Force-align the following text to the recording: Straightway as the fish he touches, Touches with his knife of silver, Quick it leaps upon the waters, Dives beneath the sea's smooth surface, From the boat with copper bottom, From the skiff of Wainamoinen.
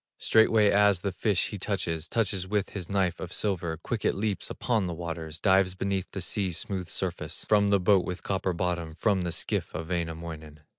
Straightway 0.17 0.71
as 0.71 1.01
the 1.01 1.11
fish 1.11 1.49
he 1.49 1.59
touches, 1.59 2.07
Touches 2.07 2.47
with 2.47 2.71
his 2.71 2.89
knife 2.89 3.19
of 3.19 3.31
silver, 3.31 3.77
Quick 3.77 4.03
it 4.03 4.15
leaps 4.15 4.49
upon 4.49 4.87
the 4.87 4.95
waters, 4.95 5.39
Dives 5.39 5.75
beneath 5.75 6.09
the 6.09 6.21
sea's 6.21 6.57
smooth 6.57 6.89
surface, 6.89 7.45
From 7.47 7.67
the 7.67 7.79
boat 7.79 8.03
with 8.03 8.23
copper 8.23 8.53
bottom, 8.53 8.95
From 8.95 9.21
the 9.21 9.31
skiff 9.31 9.71
of 9.75 9.89
Wainamoinen. 9.89 10.61